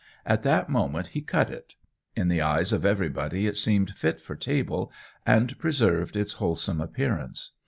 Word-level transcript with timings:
At 0.25 0.41
that 0.41 0.67
moment 0.67 1.09
he 1.09 1.21
cut 1.21 1.51
it. 1.51 1.75
In 2.15 2.27
the 2.27 2.41
eyes 2.41 2.73
of 2.73 2.83
everybody 2.87 3.45
it 3.45 3.55
seemed 3.55 3.91
fit 3.91 4.19
for 4.19 4.35
table, 4.35 4.91
and 5.27 5.55
preserved 5.59 6.15
its 6.15 6.33
wholesome 6.41 6.81
appearance. 6.81 7.51